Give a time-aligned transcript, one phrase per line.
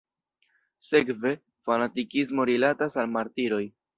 [0.87, 1.33] Sekve,
[1.69, 3.63] fanatikismo rilatas al martiroj.